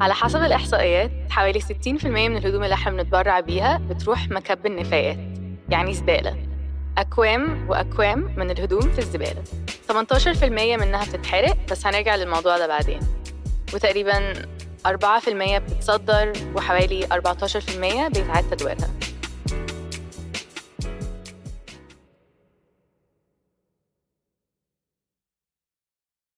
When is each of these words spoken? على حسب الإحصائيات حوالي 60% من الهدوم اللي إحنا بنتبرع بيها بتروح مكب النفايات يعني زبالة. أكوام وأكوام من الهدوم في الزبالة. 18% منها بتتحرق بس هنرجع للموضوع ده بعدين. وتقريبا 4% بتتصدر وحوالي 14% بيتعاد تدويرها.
على 0.00 0.14
حسب 0.14 0.42
الإحصائيات 0.42 1.10
حوالي 1.30 1.60
60% 1.60 2.04
من 2.06 2.36
الهدوم 2.36 2.64
اللي 2.64 2.74
إحنا 2.74 2.92
بنتبرع 2.92 3.40
بيها 3.40 3.78
بتروح 3.78 4.28
مكب 4.28 4.66
النفايات 4.66 5.18
يعني 5.68 5.94
زبالة. 5.94 6.36
أكوام 6.98 7.68
وأكوام 7.70 8.34
من 8.36 8.50
الهدوم 8.50 8.80
في 8.80 8.98
الزبالة. 8.98 9.42
18% 9.88 10.76
منها 10.76 11.04
بتتحرق 11.04 11.56
بس 11.70 11.86
هنرجع 11.86 12.16
للموضوع 12.16 12.58
ده 12.58 12.66
بعدين. 12.66 13.00
وتقريبا 13.74 14.32
4% 14.86 15.58
بتتصدر 15.58 16.32
وحوالي 16.54 17.06
14% 17.06 18.08
بيتعاد 18.08 18.50
تدويرها. 18.50 18.88